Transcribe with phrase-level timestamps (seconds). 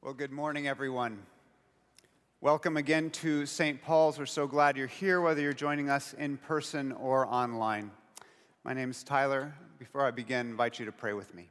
[0.00, 1.18] Well, good morning, everyone.
[2.40, 3.82] Welcome again to St.
[3.82, 4.16] Paul's.
[4.16, 7.90] We're so glad you're here, whether you're joining us in person or online.
[8.62, 9.52] My name is Tyler.
[9.76, 11.50] Before I begin, I invite you to pray with me.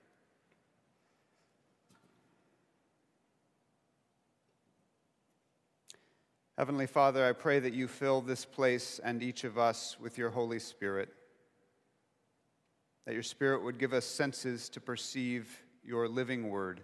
[6.57, 10.29] Heavenly Father, I pray that you fill this place and each of us with your
[10.29, 11.09] Holy Spirit,
[13.05, 16.82] that your Spirit would give us senses to perceive your living word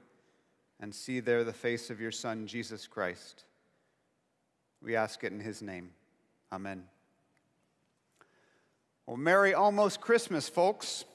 [0.79, 3.45] and see there the face of your Son, Jesus Christ.
[4.81, 5.91] We ask it in his name.
[6.51, 6.83] Amen.
[9.05, 11.05] Well, Merry almost Christmas, folks.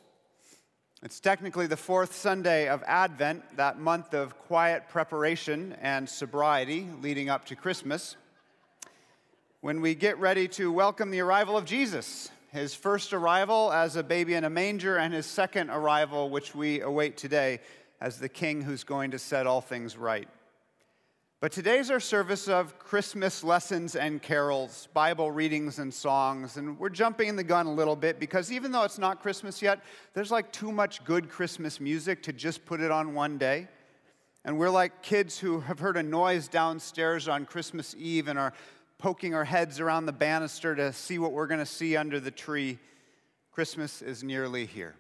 [1.03, 7.29] It's technically the fourth Sunday of Advent, that month of quiet preparation and sobriety leading
[7.29, 8.17] up to Christmas,
[9.61, 14.03] when we get ready to welcome the arrival of Jesus, his first arrival as a
[14.03, 17.61] baby in a manger, and his second arrival, which we await today,
[18.01, 20.29] as the king who's going to set all things right.
[21.41, 26.57] But today's our service of Christmas lessons and carols, Bible readings and songs.
[26.57, 29.63] And we're jumping in the gun a little bit because even though it's not Christmas
[29.63, 29.81] yet,
[30.15, 33.69] there's like too much good Christmas music to just put it on one day.
[34.45, 38.53] And we're like kids who have heard a noise downstairs on Christmas Eve and are
[38.99, 42.33] poking our heads around the banister to see what we're going to see under the
[42.33, 42.81] tree.
[43.53, 44.97] Christmas is nearly here.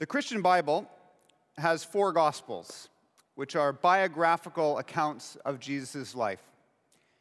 [0.00, 0.90] The Christian Bible
[1.56, 2.88] has four Gospels,
[3.36, 6.42] which are biographical accounts of Jesus' life.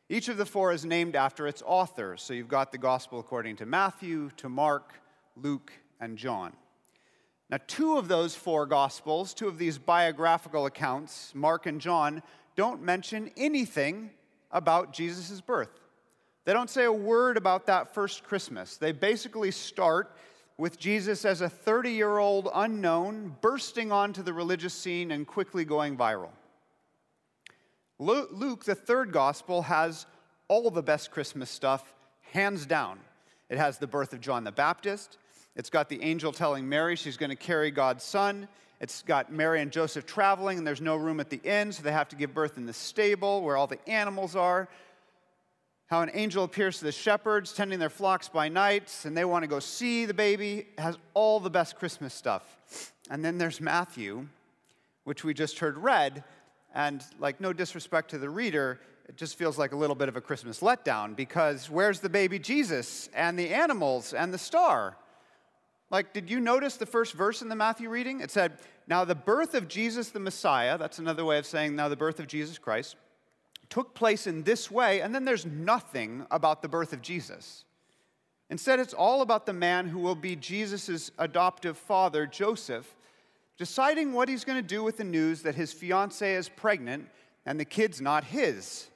[0.09, 2.17] Each of the four is named after its author.
[2.17, 4.93] So you've got the Gospel according to Matthew, to Mark,
[5.35, 6.53] Luke, and John.
[7.51, 12.23] Now, two of those four Gospels, two of these biographical accounts, Mark and John,
[12.55, 14.09] don't mention anything
[14.51, 15.79] about Jesus' birth.
[16.45, 18.77] They don't say a word about that first Christmas.
[18.77, 20.17] They basically start
[20.57, 25.65] with Jesus as a 30 year old unknown bursting onto the religious scene and quickly
[25.65, 26.29] going viral.
[27.99, 30.05] Luke, the third gospel, has
[30.47, 31.93] all the best Christmas stuff,
[32.31, 32.99] hands down.
[33.49, 35.17] It has the birth of John the Baptist.
[35.55, 38.47] It's got the angel telling Mary she's going to carry God's son.
[38.81, 41.91] It's got Mary and Joseph traveling, and there's no room at the inn, so they
[41.91, 44.67] have to give birth in the stable where all the animals are
[45.93, 49.43] how an angel appears to the shepherds tending their flocks by night, and they want
[49.43, 52.57] to go see the baby, has all the best Christmas stuff.
[53.11, 54.27] And then there's Matthew,
[55.03, 56.23] which we just heard read,
[56.73, 60.15] and like no disrespect to the reader, it just feels like a little bit of
[60.15, 64.97] a Christmas letdown because where's the baby Jesus and the animals and the star?
[65.91, 68.19] Like, did you notice the first verse in the Matthew reading?
[68.19, 68.53] It said,
[68.87, 72.19] Now the birth of Jesus the Messiah, that's another way of saying now the birth
[72.19, 72.95] of Jesus Christ,
[73.73, 77.65] took place in this way, and then there's nothing about the birth of Jesus.
[78.51, 82.95] Instead, it's all about the man who will be Jesus' adoptive father, Joseph,
[83.57, 87.09] deciding what he's going to do with the news that his fiancee is pregnant
[87.47, 88.89] and the kid's not his.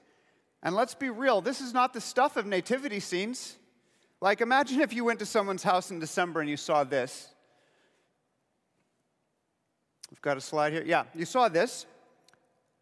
[0.62, 3.56] And let's be real, this is not the stuff of nativity scenes.
[4.22, 7.30] Like, imagine if you went to someone's house in December and you saw this.
[10.12, 10.84] We've got a slide here.
[10.86, 11.88] Yeah, you saw this.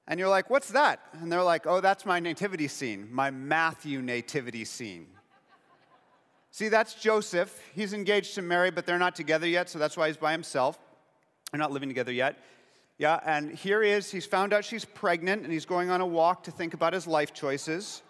[0.08, 1.00] And you're like, what's that?
[1.14, 5.08] And they're like, oh, that's my nativity scene, my Matthew nativity scene.
[6.52, 7.60] See, that's Joseph.
[7.74, 10.80] He's engaged to Mary, but they're not together yet, so that's why he's by himself.
[11.52, 12.38] They're not living together yet.
[12.98, 14.10] Yeah, and here he is.
[14.10, 17.08] He's found out she's pregnant, and he's going on a walk to think about his
[17.08, 18.04] life choices.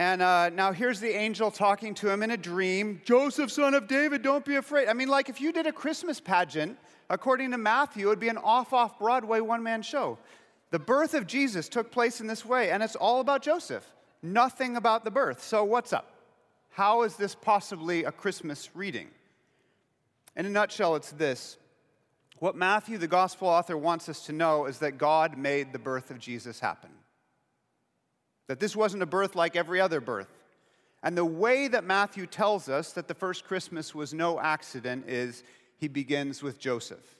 [0.00, 3.86] And uh, now here's the angel talking to him in a dream Joseph, son of
[3.86, 4.88] David, don't be afraid.
[4.88, 6.78] I mean, like if you did a Christmas pageant
[7.10, 10.16] according to Matthew, it would be an off off Broadway one man show.
[10.70, 13.84] The birth of Jesus took place in this way, and it's all about Joseph,
[14.22, 15.44] nothing about the birth.
[15.44, 16.10] So, what's up?
[16.70, 19.08] How is this possibly a Christmas reading?
[20.34, 21.58] In a nutshell, it's this.
[22.38, 26.10] What Matthew, the gospel author, wants us to know is that God made the birth
[26.10, 26.88] of Jesus happen.
[28.50, 30.26] That this wasn't a birth like every other birth.
[31.04, 35.44] And the way that Matthew tells us that the first Christmas was no accident is
[35.76, 37.14] he begins with Joseph.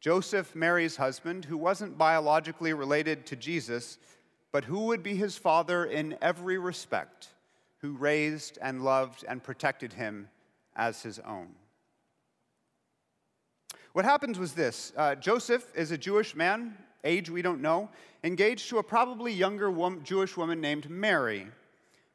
[0.00, 3.98] Joseph, Mary's husband, who wasn't biologically related to Jesus,
[4.50, 7.28] but who would be his father in every respect,
[7.78, 10.28] who raised and loved and protected him
[10.74, 11.50] as his own.
[13.92, 17.88] What happens was this uh, Joseph is a Jewish man, age we don't know,
[18.24, 19.72] engaged to a probably younger
[20.02, 21.46] Jewish woman named Mary.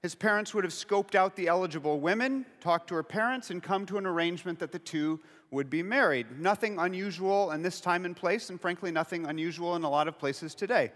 [0.01, 3.85] His parents would have scoped out the eligible women, talked to her parents, and come
[3.85, 5.19] to an arrangement that the two
[5.51, 6.39] would be married.
[6.39, 10.17] Nothing unusual in this time and place, and frankly, nothing unusual in a lot of
[10.17, 10.91] places today.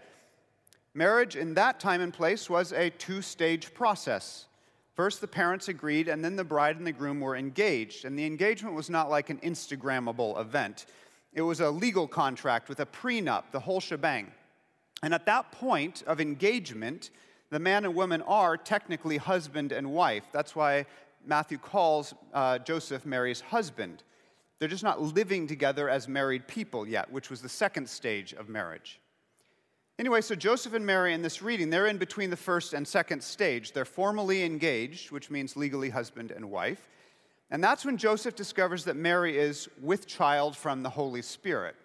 [0.92, 4.46] Marriage in that time and place was a two stage process.
[4.94, 8.06] First, the parents agreed, and then the bride and the groom were engaged.
[8.06, 10.86] And the engagement was not like an Instagrammable event.
[11.36, 14.32] It was a legal contract with a prenup, the whole shebang.
[15.02, 17.10] And at that point of engagement,
[17.50, 20.24] the man and woman are technically husband and wife.
[20.32, 20.86] That's why
[21.26, 24.02] Matthew calls uh, Joseph Mary's husband.
[24.58, 28.48] They're just not living together as married people yet, which was the second stage of
[28.48, 28.98] marriage.
[29.98, 33.22] Anyway, so Joseph and Mary in this reading, they're in between the first and second
[33.22, 33.72] stage.
[33.72, 36.88] They're formally engaged, which means legally husband and wife.
[37.50, 41.76] And that's when Joseph discovers that Mary is with child from the Holy Spirit.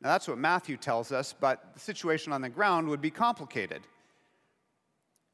[0.00, 3.82] Now, that's what Matthew tells us, but the situation on the ground would be complicated.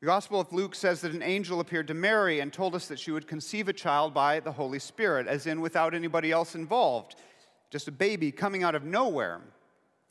[0.00, 2.98] The Gospel of Luke says that an angel appeared to Mary and told us that
[2.98, 7.14] she would conceive a child by the Holy Spirit, as in without anybody else involved,
[7.70, 9.40] just a baby coming out of nowhere.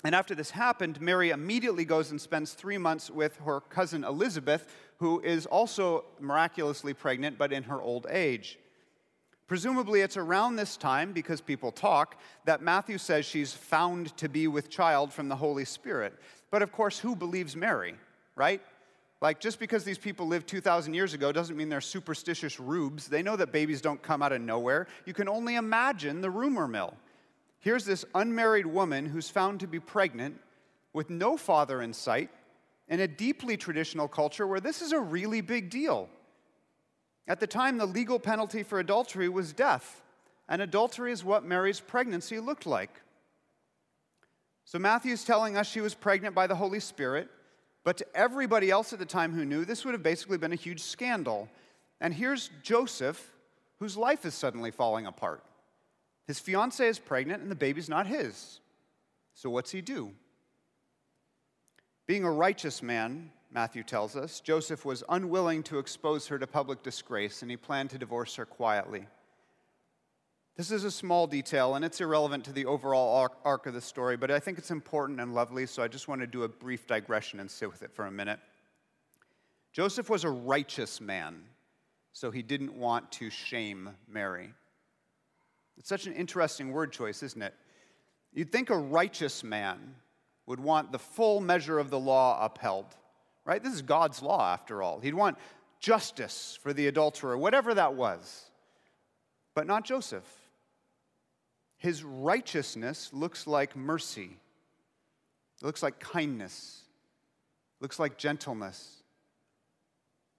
[0.03, 4.73] And after this happened, Mary immediately goes and spends three months with her cousin Elizabeth,
[4.97, 8.57] who is also miraculously pregnant, but in her old age.
[9.51, 12.15] Presumably, it's around this time, because people talk,
[12.45, 16.13] that Matthew says she's found to be with child from the Holy Spirit.
[16.51, 17.95] But of course, who believes Mary,
[18.37, 18.61] right?
[19.19, 23.09] Like, just because these people lived 2,000 years ago doesn't mean they're superstitious rubes.
[23.09, 24.87] They know that babies don't come out of nowhere.
[25.05, 26.93] You can only imagine the rumor mill.
[27.59, 30.39] Here's this unmarried woman who's found to be pregnant
[30.93, 32.29] with no father in sight
[32.87, 36.07] in a deeply traditional culture where this is a really big deal.
[37.31, 40.01] At the time, the legal penalty for adultery was death,
[40.49, 42.89] and adultery is what Mary's pregnancy looked like.
[44.65, 47.29] So Matthew's telling us she was pregnant by the Holy Spirit.
[47.85, 50.57] But to everybody else at the time who knew, this would have basically been a
[50.57, 51.47] huge scandal.
[52.01, 53.31] And here's Joseph,
[53.79, 55.41] whose life is suddenly falling apart.
[56.27, 58.59] His fiancee is pregnant, and the baby's not his.
[59.35, 60.11] So what's he do?
[62.07, 66.83] Being a righteous man, Matthew tells us, Joseph was unwilling to expose her to public
[66.83, 69.07] disgrace, and he planned to divorce her quietly.
[70.55, 74.17] This is a small detail and it's irrelevant to the overall arc of the story,
[74.17, 76.85] but I think it's important and lovely, so I just want to do a brief
[76.85, 78.39] digression and sit with it for a minute.
[79.71, 81.41] Joseph was a righteous man,
[82.11, 84.53] so he didn't want to shame Mary.
[85.77, 87.55] It's such an interesting word choice, isn't it?
[88.33, 89.95] You'd think a righteous man
[90.45, 92.97] would want the full measure of the law upheld,
[93.45, 93.63] right?
[93.63, 94.99] This is God's law, after all.
[94.99, 95.37] He'd want
[95.79, 98.49] justice for the adulterer, whatever that was.
[99.53, 100.27] But not Joseph.
[101.77, 104.37] His righteousness looks like mercy,
[105.61, 106.81] it looks like kindness,
[107.79, 108.97] it looks like gentleness.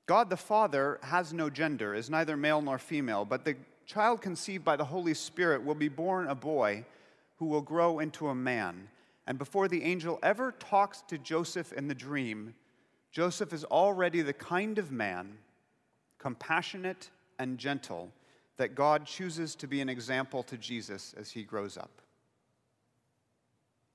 [0.07, 3.57] God the Father has no gender, is neither male nor female, but the
[3.87, 6.85] child conceived by the Holy Spirit will be born a boy
[7.39, 8.89] who will grow into a man.
[9.27, 12.55] And before the angel ever talks to Joseph in the dream,
[13.13, 15.37] Joseph is already the kind of man,
[16.19, 18.11] compassionate and gentle,
[18.57, 21.91] that God chooses to be an example to Jesus as he grows up.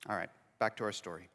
[0.08, 0.30] All right,
[0.60, 1.30] back to our story.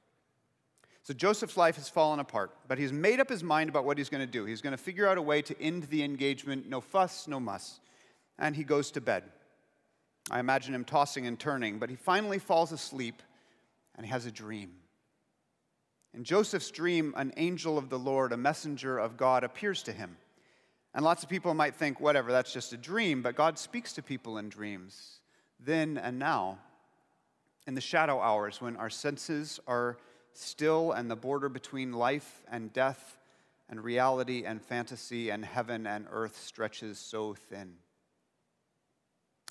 [1.02, 4.08] So Joseph's life has fallen apart, but he's made up his mind about what he's
[4.08, 4.44] going to do.
[4.44, 7.80] He's going to figure out a way to end the engagement, no fuss, no muss.
[8.38, 9.24] And he goes to bed.
[10.30, 13.20] I imagine him tossing and turning, but he finally falls asleep
[13.96, 14.70] and he has a dream.
[16.14, 20.16] In Joseph's dream, an angel of the Lord, a messenger of God, appears to him.
[20.94, 24.02] And lots of people might think, whatever, that's just a dream, but God speaks to
[24.02, 25.20] people in dreams,
[25.58, 26.58] then and now.
[27.66, 29.96] In the shadow hours, when our senses are
[30.34, 33.18] still and the border between life and death
[33.68, 37.74] and reality and fantasy and heaven and earth stretches so thin.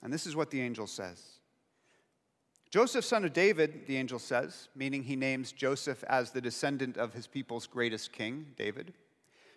[0.03, 1.40] And this is what the angel says
[2.72, 7.13] Joseph, son of David, the angel says, meaning he names Joseph as the descendant of
[7.13, 8.94] his people's greatest king, David.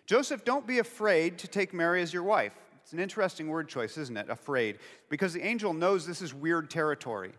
[0.05, 2.53] Joseph, don't be afraid to take Mary as your wife.
[2.83, 4.29] It's an interesting word choice, isn't it?
[4.29, 4.79] Afraid.
[5.07, 7.31] Because the angel knows this is weird territory.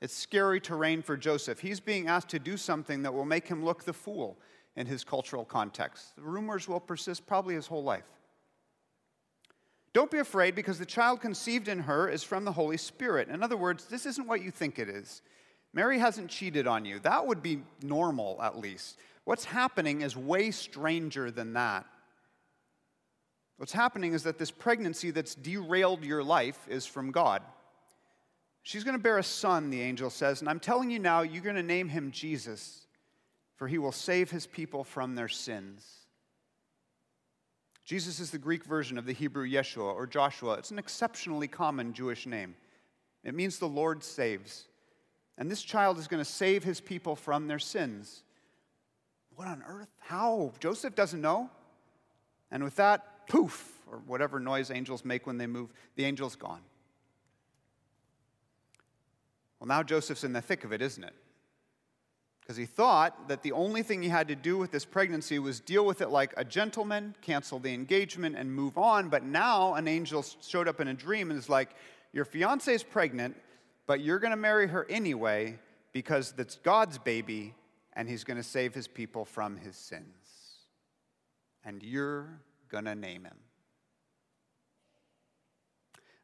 [0.00, 1.58] It's scary terrain for Joseph.
[1.58, 4.38] He's being asked to do something that will make him look the fool
[4.76, 6.14] in his cultural context.
[6.14, 8.04] The rumors will persist probably his whole life.
[9.94, 13.28] Don't be afraid because the child conceived in her is from the Holy Spirit.
[13.28, 15.22] In other words, this isn't what you think it is.
[15.72, 16.98] Mary hasn't cheated on you.
[16.98, 18.98] That would be normal, at least.
[19.24, 21.86] What's happening is way stranger than that.
[23.56, 27.40] What's happening is that this pregnancy that's derailed your life is from God.
[28.64, 31.42] She's going to bear a son, the angel says, and I'm telling you now, you're
[31.42, 32.86] going to name him Jesus,
[33.56, 36.03] for he will save his people from their sins.
[37.84, 40.54] Jesus is the Greek version of the Hebrew Yeshua or Joshua.
[40.54, 42.54] It's an exceptionally common Jewish name.
[43.22, 44.64] It means the Lord saves.
[45.36, 48.22] And this child is going to save his people from their sins.
[49.36, 49.88] What on earth?
[50.00, 50.52] How?
[50.60, 51.50] Joseph doesn't know.
[52.50, 56.60] And with that, poof, or whatever noise angels make when they move, the angel's gone.
[59.58, 61.14] Well, now Joseph's in the thick of it, isn't it?
[62.44, 65.60] Because he thought that the only thing he had to do with this pregnancy was
[65.60, 69.08] deal with it like a gentleman, cancel the engagement, and move on.
[69.08, 71.70] But now an angel showed up in a dream and is like,
[72.12, 73.34] Your fiance is pregnant,
[73.86, 75.58] but you're going to marry her anyway
[75.94, 77.54] because that's God's baby,
[77.94, 80.04] and he's going to save his people from his sins.
[81.64, 82.28] And you're
[82.68, 83.38] going to name him.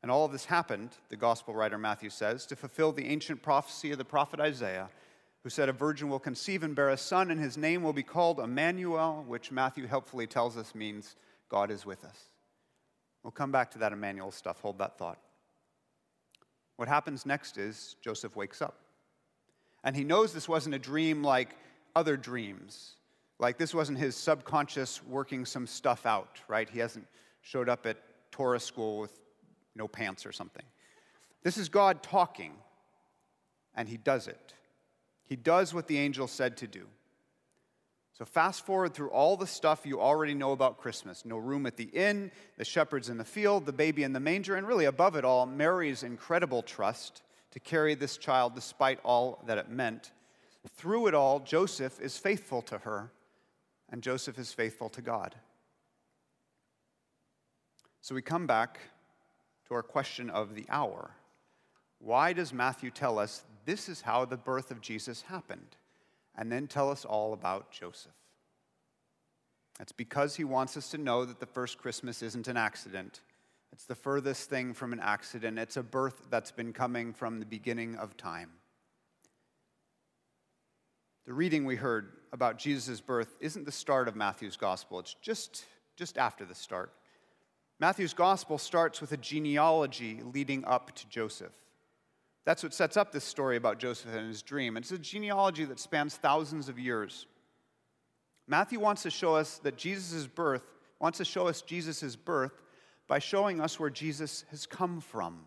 [0.03, 3.91] And all of this happened, the gospel writer Matthew says, to fulfill the ancient prophecy
[3.93, 4.91] of the prophet Isaiah,
[5.43, 8.03] who said, A virgin will conceive and bear a son, and his name will be
[8.03, 11.17] called Emmanuel, which Matthew helpfully tells us means
[11.49, 12.29] God is with us.
[13.23, 14.61] We'll come back to that Emmanuel stuff.
[14.61, 15.19] Hold that thought.
[16.77, 18.79] What happens next is Joseph wakes up.
[19.85, 21.55] And he knows this wasn't a dream like
[21.95, 22.93] other dreams.
[23.39, 26.69] Like this wasn't his subconscious working some stuff out, right?
[26.69, 27.07] He hasn't
[27.43, 27.97] showed up at
[28.31, 29.19] Torah school with
[29.75, 30.65] no pants or something.
[31.43, 32.53] This is God talking,
[33.75, 34.55] and he does it.
[35.31, 36.87] He does what the angel said to do.
[38.15, 41.77] So, fast forward through all the stuff you already know about Christmas no room at
[41.77, 45.15] the inn, the shepherds in the field, the baby in the manger, and really above
[45.15, 47.23] it all, Mary's incredible trust
[47.53, 50.11] to carry this child despite all that it meant.
[50.75, 53.13] Through it all, Joseph is faithful to her,
[53.89, 55.37] and Joseph is faithful to God.
[58.01, 58.81] So we come back
[59.69, 61.13] to our question of the hour.
[62.01, 65.77] Why does Matthew tell us this is how the birth of Jesus happened?
[66.37, 68.13] and then tell us all about Joseph.
[69.79, 73.21] That's because he wants us to know that the first Christmas isn't an accident.
[73.73, 75.59] It's the furthest thing from an accident.
[75.59, 78.51] It's a birth that's been coming from the beginning of time.
[81.27, 85.65] The reading we heard about Jesus' birth isn't the start of Matthew's gospel, it's just,
[85.97, 86.93] just after the start.
[87.79, 91.53] Matthew's gospel starts with a genealogy leading up to Joseph.
[92.45, 94.77] That's what sets up this story about Joseph and his dream.
[94.77, 97.27] It's a genealogy that spans thousands of years.
[98.47, 100.65] Matthew wants to show us that Jesus' birth,
[100.99, 102.63] wants to show us Jesus' birth
[103.07, 105.45] by showing us where Jesus has come from.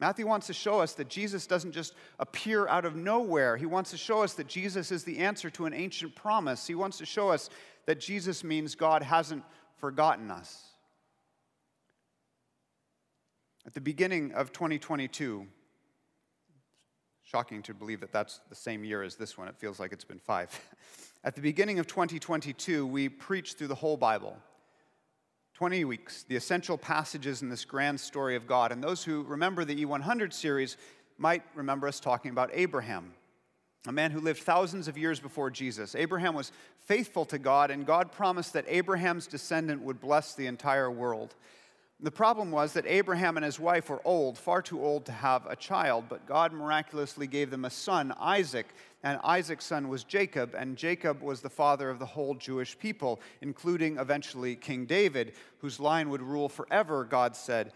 [0.00, 3.58] Matthew wants to show us that Jesus doesn't just appear out of nowhere.
[3.58, 6.66] He wants to show us that Jesus is the answer to an ancient promise.
[6.66, 7.50] He wants to show us
[7.84, 9.44] that Jesus means God hasn't
[9.76, 10.69] forgotten us.
[13.66, 15.46] At the beginning of 2022,
[17.22, 20.04] shocking to believe that that's the same year as this one, it feels like it's
[20.04, 20.58] been five.
[21.24, 24.36] At the beginning of 2022, we preached through the whole Bible.
[25.54, 28.72] 20 weeks, the essential passages in this grand story of God.
[28.72, 30.78] And those who remember the E100 series
[31.18, 33.12] might remember us talking about Abraham,
[33.86, 35.94] a man who lived thousands of years before Jesus.
[35.94, 36.50] Abraham was
[36.80, 41.34] faithful to God, and God promised that Abraham's descendant would bless the entire world.
[42.02, 45.44] The problem was that Abraham and his wife were old, far too old to have
[45.44, 48.66] a child, but God miraculously gave them a son, Isaac,
[49.02, 53.20] and Isaac's son was Jacob, and Jacob was the father of the whole Jewish people,
[53.42, 57.72] including eventually King David, whose line would rule forever, God said.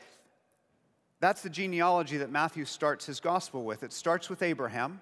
[1.20, 3.82] That's the genealogy that Matthew starts his gospel with.
[3.82, 5.00] It starts with Abraham,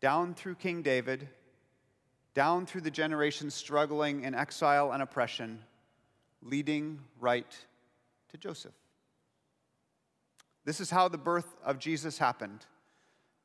[0.00, 1.28] down through King David,
[2.32, 5.60] down through the generations struggling in exile and oppression,
[6.42, 7.54] leading right
[8.32, 8.74] to Joseph.
[10.64, 12.66] This is how the birth of Jesus happened.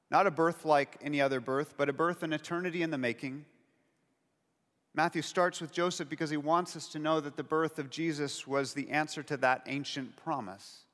[0.10, 3.46] Not a birth like any other birth, but a birth in eternity in the making.
[4.96, 8.48] Matthew starts with Joseph because he wants us to know that the birth of Jesus
[8.48, 10.86] was the answer to that ancient promise.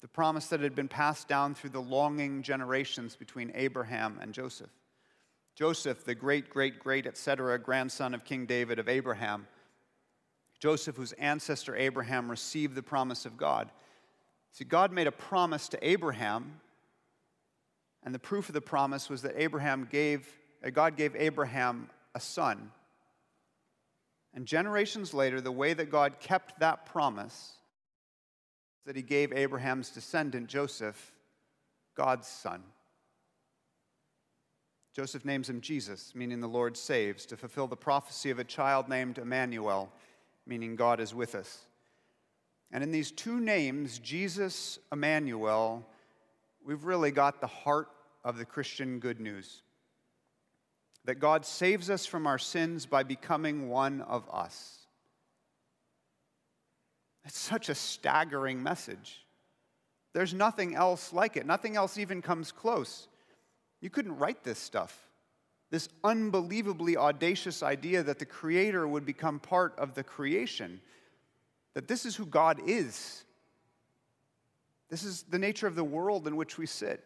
[0.00, 4.70] The promise that had been passed down through the longing generations between Abraham and Joseph.
[5.54, 9.46] Joseph, the great, great, great, etc., grandson of King David of Abraham,
[10.60, 13.70] Joseph, whose ancestor Abraham received the promise of God.
[14.52, 16.60] See, God made a promise to Abraham,
[18.02, 20.28] and the proof of the promise was that Abraham gave,
[20.64, 22.70] uh, God gave Abraham a son.
[24.34, 27.52] And generations later, the way that God kept that promise
[28.86, 31.12] that he gave Abraham's descendant, Joseph,
[31.96, 32.62] God's son.
[34.94, 38.88] Joseph names him Jesus, meaning the Lord saves, to fulfill the prophecy of a child
[38.88, 39.92] named Emmanuel
[40.46, 41.66] meaning God is with us.
[42.72, 45.86] And in these two names, Jesus, Emmanuel,
[46.64, 47.88] we've really got the heart
[48.24, 49.62] of the Christian good news
[51.06, 54.76] that God saves us from our sins by becoming one of us.
[57.24, 59.24] It's such a staggering message.
[60.12, 63.08] There's nothing else like it, nothing else even comes close.
[63.80, 65.09] You couldn't write this stuff
[65.70, 70.80] this unbelievably audacious idea that the Creator would become part of the creation,
[71.74, 73.24] that this is who God is.
[74.88, 77.04] This is the nature of the world in which we sit.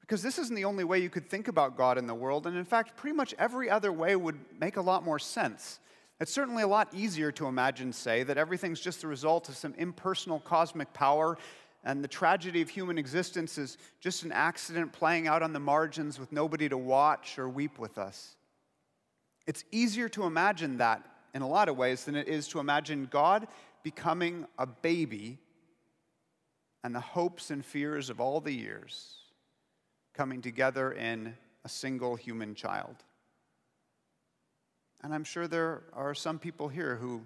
[0.00, 2.56] Because this isn't the only way you could think about God in the world, and
[2.56, 5.80] in fact, pretty much every other way would make a lot more sense.
[6.20, 9.74] It's certainly a lot easier to imagine, say, that everything's just the result of some
[9.76, 11.36] impersonal cosmic power
[11.84, 16.18] and the tragedy of human existence is just an accident playing out on the margins
[16.18, 18.36] with nobody to watch or weep with us.
[19.46, 23.08] It's easier to imagine that in a lot of ways than it is to imagine
[23.10, 23.48] God
[23.82, 25.38] becoming a baby
[26.84, 29.16] and the hopes and fears of all the years
[30.14, 31.34] coming together in
[31.64, 32.96] a single human child.
[35.02, 37.22] And I'm sure there are some people here who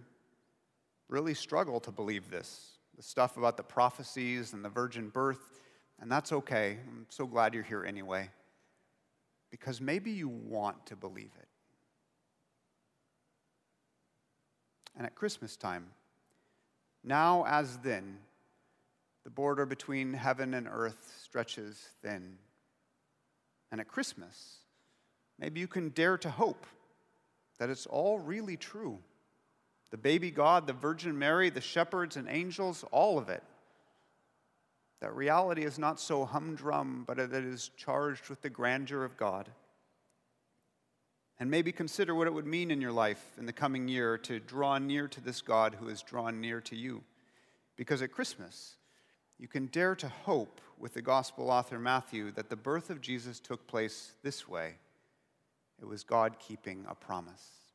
[1.08, 5.60] really struggle to believe this the stuff about the prophecies and the virgin birth,
[6.00, 6.78] and that's okay.
[6.88, 8.30] I'm so glad you're here anyway,
[9.50, 11.48] because maybe you want to believe it.
[14.96, 15.88] And at Christmas time,
[17.04, 18.18] now as then,
[19.24, 22.38] the border between heaven and earth stretches thin.
[23.70, 24.58] And at Christmas,
[25.38, 26.64] maybe you can dare to hope
[27.58, 29.00] that it's all really true.
[29.96, 33.42] The baby God, the Virgin Mary, the shepherds and angels, all of it.
[35.00, 39.16] That reality is not so humdrum, but that it is charged with the grandeur of
[39.16, 39.48] God.
[41.40, 44.38] And maybe consider what it would mean in your life in the coming year to
[44.38, 47.02] draw near to this God who has drawn near to you.
[47.74, 48.76] Because at Christmas,
[49.38, 53.40] you can dare to hope with the gospel author Matthew that the birth of Jesus
[53.40, 54.74] took place this way
[55.80, 57.65] it was God keeping a promise.